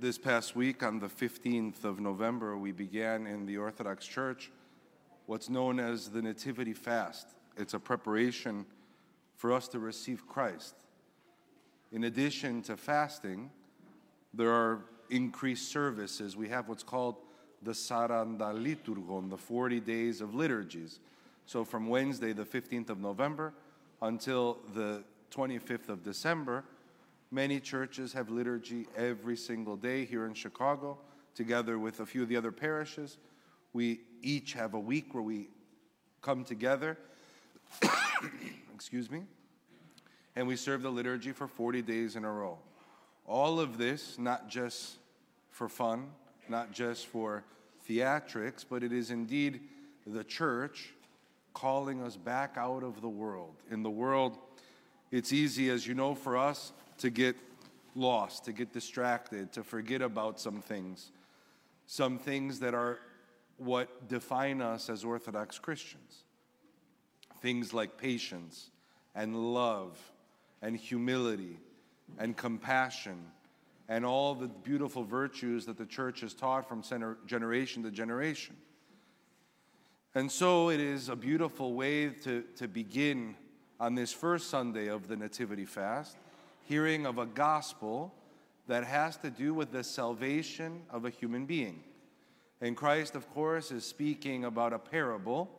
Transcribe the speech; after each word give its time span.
this 0.00 0.16
past 0.16 0.56
week, 0.56 0.82
on 0.82 0.98
the 0.98 1.08
15th 1.08 1.84
of 1.84 2.00
November, 2.00 2.56
we 2.56 2.72
began 2.72 3.26
in 3.26 3.44
the 3.44 3.58
Orthodox 3.58 4.06
Church 4.06 4.50
what's 5.26 5.50
known 5.50 5.78
as 5.78 6.08
the 6.08 6.22
Nativity 6.22 6.72
Fast. 6.72 7.28
It's 7.58 7.74
a 7.74 7.78
preparation 7.78 8.64
for 9.36 9.52
us 9.52 9.68
to 9.68 9.78
receive 9.78 10.26
Christ. 10.26 10.74
In 11.92 12.04
addition 12.04 12.62
to 12.62 12.78
fasting, 12.78 13.50
there 14.32 14.50
are 14.50 14.86
increased 15.10 15.70
services. 15.70 16.34
We 16.34 16.48
have 16.48 16.68
what's 16.68 16.82
called 16.82 17.16
the 17.62 17.72
Saranda 17.72 18.54
Liturgon, 18.54 19.28
the 19.28 19.36
40 19.36 19.80
days 19.80 20.22
of 20.22 20.34
liturgies. 20.34 20.98
So 21.44 21.62
from 21.62 21.88
Wednesday, 21.88 22.32
the 22.32 22.46
15th 22.46 22.88
of 22.88 23.00
November, 23.00 23.52
until 24.00 24.60
the 24.72 25.04
25th 25.30 25.90
of 25.90 26.02
December, 26.02 26.64
many 27.30 27.60
churches 27.60 28.12
have 28.12 28.28
liturgy 28.28 28.86
every 28.96 29.36
single 29.36 29.76
day 29.76 30.04
here 30.04 30.26
in 30.26 30.34
Chicago, 30.34 30.98
together 31.34 31.78
with 31.78 32.00
a 32.00 32.06
few 32.06 32.22
of 32.22 32.28
the 32.28 32.36
other 32.36 32.52
parishes. 32.52 33.18
We 33.72 34.00
each 34.22 34.54
have 34.54 34.74
a 34.74 34.80
week 34.80 35.14
where 35.14 35.22
we 35.22 35.48
come 36.22 36.44
together, 36.44 36.98
excuse 38.74 39.10
me, 39.10 39.22
and 40.34 40.46
we 40.46 40.56
serve 40.56 40.82
the 40.82 40.90
liturgy 40.90 41.32
for 41.32 41.46
40 41.46 41.82
days 41.82 42.16
in 42.16 42.24
a 42.24 42.32
row. 42.32 42.58
All 43.26 43.60
of 43.60 43.78
this, 43.78 44.18
not 44.18 44.48
just 44.48 44.96
for 45.50 45.68
fun, 45.68 46.08
not 46.48 46.72
just 46.72 47.06
for 47.06 47.44
theatrics, 47.88 48.64
but 48.68 48.82
it 48.82 48.92
is 48.92 49.10
indeed 49.10 49.60
the 50.06 50.24
church 50.24 50.92
calling 51.54 52.02
us 52.02 52.16
back 52.16 52.54
out 52.56 52.82
of 52.82 53.00
the 53.00 53.08
world. 53.08 53.54
In 53.70 53.82
the 53.82 53.90
world, 53.90 54.38
it's 55.12 55.32
easy, 55.32 55.68
as 55.70 55.86
you 55.86 55.94
know, 55.94 56.14
for 56.14 56.36
us 56.36 56.72
to 57.00 57.10
get 57.10 57.36
lost, 57.94 58.44
to 58.44 58.52
get 58.52 58.72
distracted, 58.72 59.52
to 59.52 59.62
forget 59.62 60.00
about 60.00 60.40
some 60.40 60.60
things, 60.60 61.12
some 61.86 62.18
things 62.18 62.60
that 62.60 62.74
are 62.74 62.98
what 63.58 64.08
define 64.08 64.62
us 64.62 64.88
as 64.88 65.04
Orthodox 65.04 65.58
Christians. 65.58 66.24
Things 67.42 67.74
like 67.74 67.98
patience 67.98 68.70
and 69.14 69.54
love 69.54 69.98
and 70.62 70.76
humility 70.76 71.58
and 72.18 72.36
compassion 72.36 73.26
and 73.88 74.06
all 74.06 74.34
the 74.34 74.48
beautiful 74.48 75.04
virtues 75.04 75.66
that 75.66 75.76
the 75.76 75.86
church 75.86 76.20
has 76.20 76.32
taught 76.32 76.68
from 76.68 76.82
generation 77.26 77.82
to 77.82 77.90
generation. 77.90 78.56
And 80.14 80.30
so 80.30 80.70
it 80.70 80.80
is 80.80 81.08
a 81.08 81.16
beautiful 81.16 81.74
way 81.74 82.08
to, 82.08 82.44
to 82.56 82.68
begin 82.68 83.36
on 83.78 83.94
this 83.94 84.12
first 84.12 84.48
Sunday 84.48 84.88
of 84.88 85.08
the 85.08 85.16
Nativity 85.16 85.64
Fast, 85.64 86.16
hearing 86.70 87.04
of 87.04 87.18
a 87.18 87.26
gospel 87.26 88.14
that 88.68 88.84
has 88.84 89.16
to 89.16 89.28
do 89.28 89.52
with 89.52 89.72
the 89.72 89.82
salvation 89.82 90.82
of 90.88 91.04
a 91.04 91.10
human 91.10 91.44
being. 91.44 91.82
And 92.60 92.76
Christ, 92.76 93.16
of 93.16 93.28
course, 93.34 93.72
is 93.72 93.84
speaking 93.84 94.44
about 94.44 94.72
a 94.72 94.78
parable. 94.78 95.50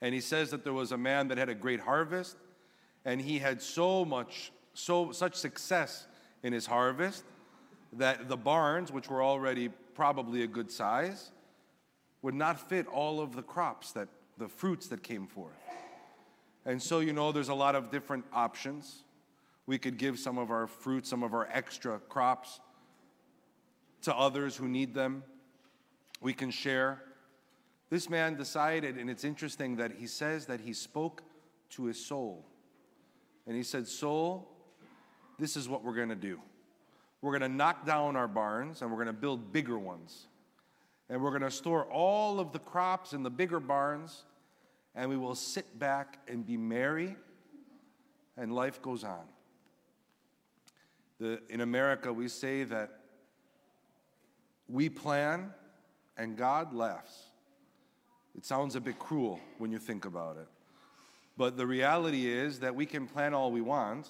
And 0.00 0.14
he 0.14 0.20
says 0.20 0.52
that 0.52 0.62
there 0.62 0.72
was 0.72 0.92
a 0.92 0.96
man 0.96 1.26
that 1.26 1.36
had 1.36 1.48
a 1.48 1.54
great 1.54 1.80
harvest, 1.80 2.36
and 3.04 3.20
he 3.20 3.40
had 3.40 3.60
so 3.60 4.04
much, 4.04 4.52
so 4.72 5.10
such 5.10 5.34
success 5.34 6.06
in 6.44 6.52
his 6.52 6.64
harvest 6.64 7.24
that 7.94 8.28
the 8.28 8.36
barns, 8.36 8.92
which 8.92 9.10
were 9.10 9.24
already 9.24 9.68
probably 9.96 10.44
a 10.44 10.46
good 10.46 10.70
size, 10.70 11.32
would 12.22 12.34
not 12.34 12.68
fit 12.68 12.86
all 12.86 13.20
of 13.20 13.34
the 13.34 13.42
crops 13.42 13.90
that 13.90 14.06
the 14.36 14.46
fruits 14.46 14.86
that 14.86 15.02
came 15.02 15.26
forth. 15.26 15.58
And 16.64 16.80
so, 16.80 17.00
you 17.00 17.12
know, 17.12 17.32
there's 17.32 17.48
a 17.48 17.54
lot 17.54 17.74
of 17.74 17.90
different 17.90 18.26
options. 18.32 19.02
We 19.68 19.76
could 19.76 19.98
give 19.98 20.18
some 20.18 20.38
of 20.38 20.50
our 20.50 20.66
fruits, 20.66 21.10
some 21.10 21.22
of 21.22 21.34
our 21.34 21.46
extra 21.52 21.98
crops 21.98 22.58
to 24.00 24.16
others 24.16 24.56
who 24.56 24.66
need 24.66 24.94
them 24.94 25.22
we 26.22 26.32
can 26.32 26.50
share. 26.50 27.02
This 27.90 28.08
man 28.08 28.34
decided, 28.34 28.96
and 28.96 29.10
it's 29.10 29.24
interesting 29.24 29.76
that 29.76 29.92
he 29.92 30.06
says 30.06 30.46
that 30.46 30.60
he 30.60 30.72
spoke 30.72 31.22
to 31.70 31.84
his 31.84 32.02
soul. 32.02 32.46
And 33.46 33.54
he 33.54 33.62
said, 33.62 33.86
Soul, 33.86 34.48
this 35.38 35.54
is 35.54 35.68
what 35.68 35.84
we're 35.84 35.94
going 35.94 36.08
to 36.08 36.16
do. 36.16 36.40
We're 37.20 37.38
going 37.38 37.50
to 37.50 37.54
knock 37.54 37.84
down 37.84 38.16
our 38.16 38.26
barns 38.26 38.80
and 38.80 38.90
we're 38.90 38.96
going 38.96 39.08
to 39.08 39.20
build 39.20 39.52
bigger 39.52 39.78
ones. 39.78 40.28
And 41.10 41.22
we're 41.22 41.30
going 41.30 41.42
to 41.42 41.50
store 41.50 41.84
all 41.84 42.40
of 42.40 42.52
the 42.52 42.58
crops 42.58 43.12
in 43.12 43.22
the 43.22 43.30
bigger 43.30 43.60
barns 43.60 44.24
and 44.94 45.10
we 45.10 45.18
will 45.18 45.34
sit 45.34 45.78
back 45.78 46.20
and 46.26 46.46
be 46.46 46.56
merry 46.56 47.16
and 48.38 48.50
life 48.50 48.80
goes 48.80 49.04
on. 49.04 49.24
The, 51.18 51.40
in 51.48 51.60
America, 51.60 52.12
we 52.12 52.28
say 52.28 52.64
that 52.64 53.00
we 54.68 54.88
plan 54.88 55.52
and 56.16 56.36
God 56.36 56.72
laughs. 56.74 57.24
It 58.36 58.44
sounds 58.44 58.76
a 58.76 58.80
bit 58.80 58.98
cruel 58.98 59.40
when 59.58 59.72
you 59.72 59.78
think 59.78 60.04
about 60.04 60.36
it. 60.36 60.46
But 61.36 61.56
the 61.56 61.66
reality 61.66 62.26
is 62.26 62.60
that 62.60 62.74
we 62.74 62.84
can 62.84 63.06
plan 63.06 63.34
all 63.34 63.50
we 63.50 63.60
want. 63.60 64.08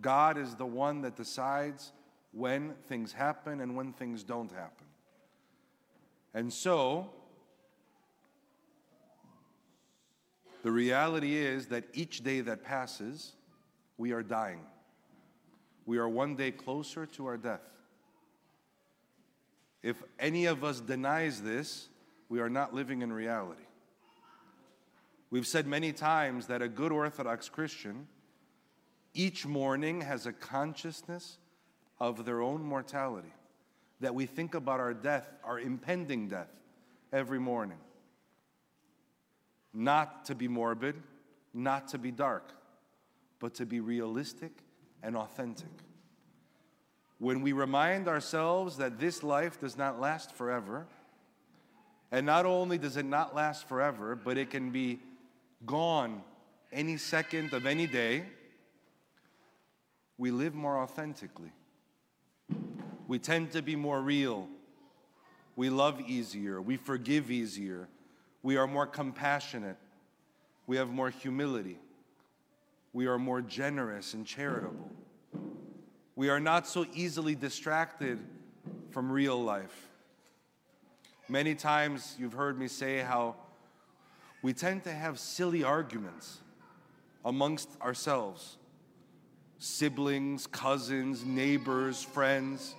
God 0.00 0.38
is 0.38 0.54
the 0.54 0.66
one 0.66 1.02
that 1.02 1.16
decides 1.16 1.92
when 2.32 2.74
things 2.88 3.12
happen 3.12 3.60
and 3.60 3.76
when 3.76 3.92
things 3.92 4.22
don't 4.22 4.50
happen. 4.50 4.86
And 6.34 6.52
so, 6.52 7.10
the 10.62 10.70
reality 10.70 11.36
is 11.36 11.66
that 11.66 11.84
each 11.94 12.22
day 12.22 12.40
that 12.42 12.62
passes, 12.62 13.32
we 13.96 14.12
are 14.12 14.22
dying. 14.22 14.60
We 15.86 15.98
are 15.98 16.08
one 16.08 16.34
day 16.34 16.50
closer 16.50 17.06
to 17.06 17.26
our 17.26 17.36
death. 17.36 17.62
If 19.82 20.02
any 20.18 20.46
of 20.46 20.64
us 20.64 20.80
denies 20.80 21.42
this, 21.42 21.88
we 22.28 22.40
are 22.40 22.50
not 22.50 22.74
living 22.74 23.02
in 23.02 23.12
reality. 23.12 23.62
We've 25.30 25.46
said 25.46 25.66
many 25.66 25.92
times 25.92 26.48
that 26.48 26.60
a 26.60 26.68
good 26.68 26.90
Orthodox 26.90 27.48
Christian 27.48 28.08
each 29.14 29.46
morning 29.46 30.00
has 30.00 30.26
a 30.26 30.32
consciousness 30.32 31.38
of 32.00 32.24
their 32.24 32.42
own 32.42 32.62
mortality, 32.62 33.32
that 34.00 34.14
we 34.14 34.26
think 34.26 34.54
about 34.54 34.80
our 34.80 34.92
death, 34.92 35.28
our 35.44 35.58
impending 35.58 36.28
death, 36.28 36.50
every 37.12 37.38
morning. 37.38 37.78
Not 39.72 40.26
to 40.26 40.34
be 40.34 40.48
morbid, 40.48 40.96
not 41.54 41.88
to 41.88 41.98
be 41.98 42.10
dark, 42.10 42.52
but 43.38 43.54
to 43.54 43.66
be 43.66 43.80
realistic 43.80 44.52
and 45.02 45.16
authentic 45.16 45.68
when 47.18 47.40
we 47.40 47.52
remind 47.52 48.08
ourselves 48.08 48.76
that 48.76 48.98
this 48.98 49.22
life 49.22 49.58
does 49.58 49.76
not 49.76 50.00
last 50.00 50.34
forever, 50.34 50.86
and 52.12 52.26
not 52.26 52.44
only 52.44 52.78
does 52.78 52.96
it 52.96 53.06
not 53.06 53.34
last 53.34 53.68
forever, 53.68 54.14
but 54.14 54.36
it 54.36 54.50
can 54.50 54.70
be 54.70 55.00
gone 55.64 56.22
any 56.72 56.96
second 56.96 57.52
of 57.52 57.64
any 57.64 57.86
day, 57.86 58.24
we 60.18 60.30
live 60.30 60.54
more 60.54 60.78
authentically. 60.78 61.52
We 63.08 63.18
tend 63.18 63.52
to 63.52 63.62
be 63.62 63.76
more 63.76 64.00
real. 64.00 64.48
We 65.54 65.70
love 65.70 66.00
easier. 66.00 66.60
We 66.60 66.76
forgive 66.76 67.30
easier. 67.30 67.88
We 68.42 68.56
are 68.56 68.66
more 68.66 68.86
compassionate. 68.86 69.76
We 70.66 70.76
have 70.76 70.90
more 70.90 71.10
humility. 71.10 71.78
We 72.96 73.08
are 73.08 73.18
more 73.18 73.42
generous 73.42 74.14
and 74.14 74.26
charitable. 74.26 74.90
We 76.14 76.30
are 76.30 76.40
not 76.40 76.66
so 76.66 76.86
easily 76.94 77.34
distracted 77.34 78.18
from 78.88 79.12
real 79.12 79.38
life. 79.38 79.88
Many 81.28 81.54
times 81.56 82.16
you've 82.18 82.32
heard 82.32 82.58
me 82.58 82.68
say 82.68 83.00
how 83.00 83.34
we 84.40 84.54
tend 84.54 84.84
to 84.84 84.92
have 84.92 85.18
silly 85.18 85.62
arguments 85.62 86.38
amongst 87.22 87.68
ourselves 87.82 88.56
siblings, 89.58 90.46
cousins, 90.46 91.22
neighbors, 91.22 92.02
friends, 92.02 92.74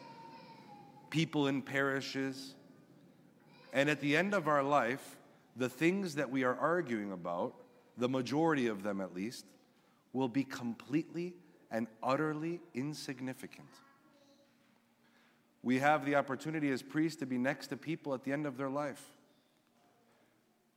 people 1.11 1.45
in 1.45 1.61
parishes. 1.61 2.55
And 3.71 3.87
at 3.87 4.01
the 4.01 4.17
end 4.17 4.33
of 4.33 4.47
our 4.47 4.63
life, 4.63 5.15
the 5.55 5.69
things 5.69 6.15
that 6.15 6.31
we 6.31 6.43
are 6.43 6.55
arguing 6.55 7.11
about, 7.11 7.53
the 7.99 8.09
majority 8.09 8.65
of 8.65 8.81
them 8.81 8.99
at 8.99 9.13
least, 9.13 9.45
will 10.17 10.27
be 10.27 10.43
completely 10.43 11.35
and 11.69 11.85
utterly 12.01 12.59
insignificant. 12.73 13.67
We 15.61 15.77
have 15.77 16.05
the 16.05 16.15
opportunity 16.15 16.71
as 16.71 16.81
priests 16.81 17.19
to 17.19 17.27
be 17.27 17.37
next 17.37 17.67
to 17.67 17.77
people 17.77 18.15
at 18.15 18.23
the 18.23 18.33
end 18.33 18.47
of 18.47 18.57
their 18.57 18.69
life. 18.69 19.01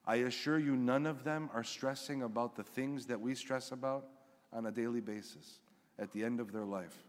I 0.06 0.16
assure 0.16 0.58
you, 0.58 0.76
none 0.76 1.06
of 1.06 1.24
them 1.24 1.48
are 1.54 1.64
stressing 1.64 2.22
about 2.22 2.54
the 2.54 2.62
things 2.62 3.06
that 3.06 3.18
we 3.18 3.34
stress 3.34 3.72
about 3.72 4.08
on 4.52 4.66
a 4.66 4.70
daily 4.70 5.00
basis 5.00 5.60
at 5.98 6.12
the 6.12 6.22
end 6.22 6.38
of 6.38 6.52
their 6.52 6.66
life. 6.66 7.02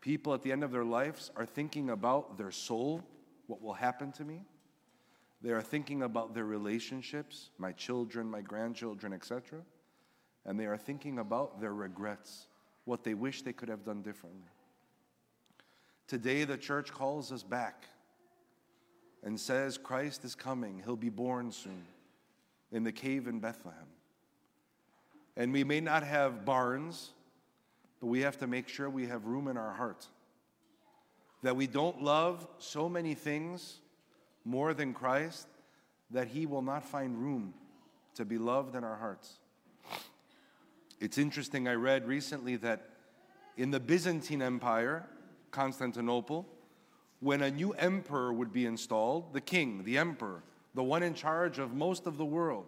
People 0.00 0.32
at 0.32 0.40
the 0.40 0.52
end 0.52 0.64
of 0.64 0.70
their 0.70 0.84
lives 0.84 1.30
are 1.36 1.44
thinking 1.46 1.90
about 1.90 2.38
their 2.38 2.50
soul, 2.50 3.02
what 3.46 3.60
will 3.60 3.74
happen 3.74 4.10
to 4.12 4.24
me. 4.24 4.40
They 5.42 5.50
are 5.50 5.60
thinking 5.60 6.02
about 6.02 6.34
their 6.34 6.46
relationships, 6.46 7.50
my 7.58 7.72
children, 7.72 8.30
my 8.30 8.40
grandchildren, 8.40 9.12
etc 9.12 9.60
and 10.46 10.58
they 10.58 10.66
are 10.66 10.76
thinking 10.76 11.18
about 11.18 11.60
their 11.60 11.72
regrets, 11.72 12.46
what 12.84 13.04
they 13.04 13.14
wish 13.14 13.42
they 13.42 13.52
could 13.52 13.68
have 13.68 13.84
done 13.84 14.02
differently. 14.02 14.42
Today, 16.06 16.44
the 16.44 16.58
church 16.58 16.92
calls 16.92 17.32
us 17.32 17.42
back 17.42 17.84
and 19.22 19.40
says, 19.40 19.78
Christ 19.78 20.24
is 20.24 20.34
coming. 20.34 20.82
He'll 20.84 20.96
be 20.96 21.08
born 21.08 21.50
soon 21.50 21.86
in 22.70 22.84
the 22.84 22.92
cave 22.92 23.26
in 23.26 23.40
Bethlehem. 23.40 23.86
And 25.36 25.52
we 25.52 25.64
may 25.64 25.80
not 25.80 26.02
have 26.02 26.44
barns, 26.44 27.10
but 28.00 28.08
we 28.08 28.20
have 28.20 28.38
to 28.38 28.46
make 28.46 28.68
sure 28.68 28.90
we 28.90 29.06
have 29.06 29.24
room 29.24 29.48
in 29.48 29.56
our 29.56 29.72
heart. 29.72 30.06
That 31.42 31.56
we 31.56 31.66
don't 31.66 32.02
love 32.02 32.46
so 32.58 32.88
many 32.88 33.14
things 33.14 33.78
more 34.44 34.74
than 34.74 34.92
Christ 34.92 35.48
that 36.10 36.28
he 36.28 36.44
will 36.44 36.62
not 36.62 36.84
find 36.84 37.16
room 37.18 37.54
to 38.14 38.24
be 38.24 38.38
loved 38.38 38.76
in 38.76 38.84
our 38.84 38.96
hearts. 38.96 39.38
It's 41.04 41.18
interesting, 41.18 41.68
I 41.68 41.74
read 41.74 42.08
recently 42.08 42.56
that 42.56 42.88
in 43.58 43.70
the 43.70 43.78
Byzantine 43.78 44.40
Empire, 44.40 45.04
Constantinople, 45.50 46.46
when 47.20 47.42
a 47.42 47.50
new 47.50 47.72
emperor 47.72 48.32
would 48.32 48.54
be 48.54 48.64
installed, 48.64 49.34
the 49.34 49.40
king, 49.42 49.84
the 49.84 49.98
emperor, 49.98 50.42
the 50.74 50.82
one 50.82 51.02
in 51.02 51.12
charge 51.12 51.58
of 51.58 51.74
most 51.74 52.06
of 52.06 52.16
the 52.16 52.24
world, 52.24 52.64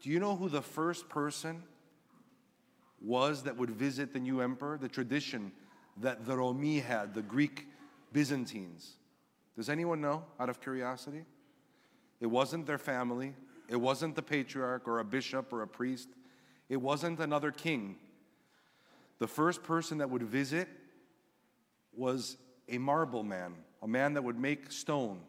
do 0.00 0.10
you 0.10 0.20
know 0.20 0.36
who 0.36 0.48
the 0.48 0.62
first 0.62 1.08
person 1.08 1.64
was 3.00 3.42
that 3.42 3.56
would 3.56 3.70
visit 3.70 4.12
the 4.12 4.20
new 4.20 4.40
emperor? 4.40 4.78
The 4.78 4.88
tradition 4.88 5.50
that 5.96 6.24
the 6.24 6.36
Romi 6.36 6.78
had, 6.78 7.14
the 7.14 7.22
Greek 7.22 7.66
Byzantines. 8.12 8.92
Does 9.56 9.68
anyone 9.68 10.00
know 10.00 10.22
out 10.38 10.48
of 10.48 10.60
curiosity? 10.60 11.24
It 12.20 12.26
wasn't 12.26 12.64
their 12.64 12.78
family, 12.78 13.34
it 13.68 13.74
wasn't 13.74 14.14
the 14.14 14.22
patriarch 14.22 14.86
or 14.86 15.00
a 15.00 15.04
bishop 15.04 15.52
or 15.52 15.62
a 15.62 15.66
priest, 15.66 16.08
it 16.72 16.80
wasn't 16.80 17.20
another 17.20 17.50
king. 17.50 17.96
The 19.18 19.26
first 19.26 19.62
person 19.62 19.98
that 19.98 20.08
would 20.08 20.22
visit 20.22 20.66
was 21.94 22.38
a 22.66 22.78
marble 22.78 23.22
man, 23.22 23.56
a 23.82 23.86
man 23.86 24.14
that 24.14 24.24
would 24.24 24.38
make 24.38 24.72
stone. 24.72 25.20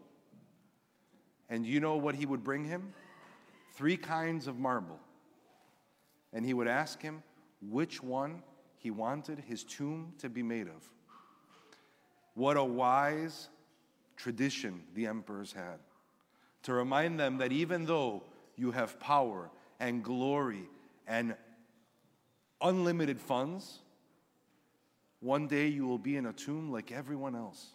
And 1.49 1.65
you 1.65 1.81
know 1.81 1.97
what 1.97 2.15
he 2.15 2.25
would 2.25 2.45
bring 2.45 2.63
him? 2.63 2.93
Three 3.75 3.97
kinds 3.97 4.47
of 4.47 4.57
marble. 4.57 5.01
And 6.31 6.45
he 6.45 6.53
would 6.53 6.69
ask 6.69 7.01
him 7.01 7.21
which 7.69 8.01
one 8.01 8.41
he 8.77 8.89
wanted 8.89 9.39
his 9.39 9.65
tomb 9.65 10.13
to 10.19 10.29
be 10.29 10.43
made 10.43 10.67
of. 10.67 10.89
What 12.35 12.55
a 12.55 12.63
wise 12.63 13.49
tradition 14.15 14.81
the 14.95 15.07
emperors 15.07 15.51
had 15.51 15.79
to 16.61 16.71
remind 16.71 17.19
them 17.19 17.39
that 17.39 17.51
even 17.51 17.85
though 17.85 18.23
you 18.55 18.71
have 18.71 18.97
power 18.97 19.49
and 19.81 20.01
glory 20.01 20.69
and 21.07 21.35
unlimited 22.61 23.19
funds, 23.19 23.79
one 25.19 25.47
day 25.47 25.67
you 25.67 25.85
will 25.85 25.97
be 25.97 26.17
in 26.17 26.25
a 26.25 26.33
tomb 26.33 26.71
like 26.71 26.91
everyone 26.91 27.35
else. 27.35 27.67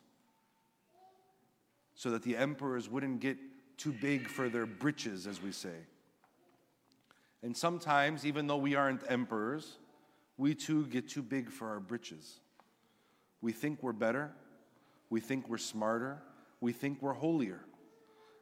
So 1.94 2.10
that 2.10 2.22
the 2.22 2.36
emperors 2.36 2.88
wouldn't 2.88 3.20
get 3.20 3.36
too 3.76 3.92
big 3.92 4.28
for 4.28 4.48
their 4.48 4.66
britches, 4.66 5.26
as 5.26 5.42
we 5.42 5.52
say. 5.52 5.74
And 7.42 7.56
sometimes, 7.56 8.26
even 8.26 8.46
though 8.46 8.56
we 8.56 8.74
aren't 8.74 9.02
emperors, 9.10 9.78
we 10.36 10.54
too 10.54 10.86
get 10.86 11.08
too 11.08 11.22
big 11.22 11.50
for 11.50 11.68
our 11.68 11.80
britches. 11.80 12.40
We 13.40 13.52
think 13.52 13.82
we're 13.82 13.92
better. 13.92 14.32
We 15.10 15.20
think 15.20 15.48
we're 15.48 15.58
smarter. 15.58 16.18
We 16.60 16.72
think 16.72 17.00
we're 17.00 17.14
holier. 17.14 17.60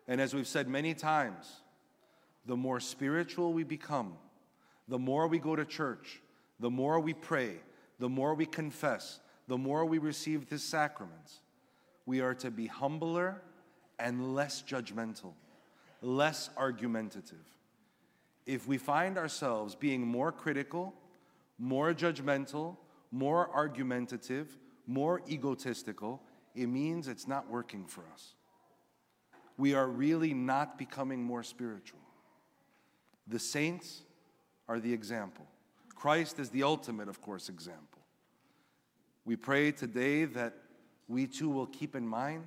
And 0.08 0.20
as 0.20 0.34
we've 0.34 0.46
said 0.46 0.68
many 0.68 0.94
times, 0.94 1.50
the 2.46 2.56
more 2.56 2.80
spiritual 2.80 3.52
we 3.52 3.64
become, 3.64 4.14
the 4.88 4.98
more 4.98 5.26
we 5.26 5.38
go 5.38 5.56
to 5.56 5.64
church, 5.64 6.20
the 6.60 6.70
more 6.70 7.00
we 7.00 7.14
pray, 7.14 7.56
the 7.98 8.08
more 8.08 8.34
we 8.34 8.46
confess, 8.46 9.20
the 9.48 9.58
more 9.58 9.84
we 9.84 9.98
receive 9.98 10.48
the 10.48 10.58
sacraments, 10.58 11.40
we 12.04 12.20
are 12.20 12.34
to 12.34 12.50
be 12.50 12.66
humbler 12.66 13.42
and 13.98 14.34
less 14.34 14.62
judgmental, 14.62 15.32
less 16.02 16.50
argumentative. 16.56 17.44
If 18.44 18.68
we 18.68 18.78
find 18.78 19.18
ourselves 19.18 19.74
being 19.74 20.06
more 20.06 20.30
critical, 20.30 20.94
more 21.58 21.92
judgmental, 21.92 22.76
more 23.10 23.50
argumentative, 23.52 24.56
more 24.86 25.22
egotistical, 25.28 26.22
it 26.54 26.66
means 26.66 27.08
it's 27.08 27.26
not 27.26 27.50
working 27.50 27.86
for 27.86 28.04
us. 28.12 28.34
We 29.58 29.74
are 29.74 29.88
really 29.88 30.34
not 30.34 30.78
becoming 30.78 31.22
more 31.22 31.42
spiritual. 31.42 32.00
The 33.26 33.38
saints 33.38 34.02
are 34.68 34.80
the 34.80 34.92
example. 34.92 35.46
Christ 35.94 36.38
is 36.38 36.50
the 36.50 36.62
ultimate, 36.62 37.08
of 37.08 37.20
course, 37.20 37.48
example. 37.48 38.02
We 39.24 39.36
pray 39.36 39.72
today 39.72 40.24
that 40.24 40.54
we 41.08 41.26
too 41.26 41.48
will 41.48 41.66
keep 41.66 41.94
in 41.94 42.06
mind 42.06 42.46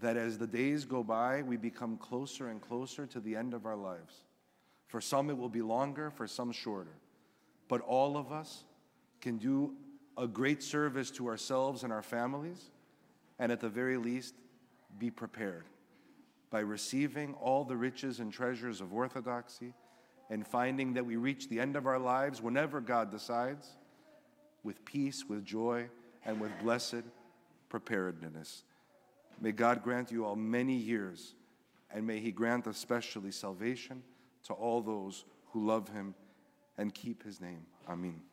that 0.00 0.16
as 0.16 0.38
the 0.38 0.46
days 0.46 0.84
go 0.84 1.02
by, 1.02 1.42
we 1.42 1.56
become 1.56 1.96
closer 1.96 2.48
and 2.48 2.60
closer 2.60 3.06
to 3.06 3.20
the 3.20 3.34
end 3.36 3.54
of 3.54 3.64
our 3.64 3.76
lives. 3.76 4.24
For 4.88 5.00
some, 5.00 5.30
it 5.30 5.38
will 5.38 5.48
be 5.48 5.62
longer, 5.62 6.10
for 6.10 6.26
some, 6.26 6.52
shorter. 6.52 6.94
But 7.68 7.80
all 7.80 8.16
of 8.16 8.30
us 8.30 8.64
can 9.20 9.38
do 9.38 9.74
a 10.18 10.26
great 10.26 10.62
service 10.62 11.10
to 11.12 11.26
ourselves 11.28 11.82
and 11.82 11.92
our 11.92 12.02
families, 12.02 12.70
and 13.38 13.50
at 13.50 13.60
the 13.60 13.68
very 13.68 13.96
least, 13.96 14.34
be 14.98 15.10
prepared 15.10 15.64
by 16.54 16.60
receiving 16.60 17.34
all 17.42 17.64
the 17.64 17.76
riches 17.76 18.20
and 18.20 18.32
treasures 18.32 18.80
of 18.80 18.94
orthodoxy 18.94 19.74
and 20.30 20.46
finding 20.46 20.94
that 20.94 21.04
we 21.04 21.16
reach 21.16 21.48
the 21.48 21.58
end 21.58 21.74
of 21.74 21.84
our 21.84 21.98
lives 21.98 22.40
whenever 22.40 22.80
God 22.80 23.10
decides 23.10 23.66
with 24.62 24.84
peace, 24.84 25.24
with 25.28 25.44
joy, 25.44 25.88
and 26.24 26.40
with 26.40 26.52
blessed 26.62 27.02
preparedness. 27.68 28.62
May 29.40 29.50
God 29.50 29.82
grant 29.82 30.12
you 30.12 30.24
all 30.24 30.36
many 30.36 30.76
years, 30.76 31.34
and 31.90 32.06
may 32.06 32.20
He 32.20 32.30
grant 32.30 32.68
especially 32.68 33.32
salvation 33.32 34.04
to 34.44 34.52
all 34.52 34.80
those 34.80 35.24
who 35.50 35.66
love 35.66 35.88
Him 35.88 36.14
and 36.78 36.94
keep 36.94 37.24
His 37.24 37.40
name. 37.40 37.66
Amen. 37.88 38.20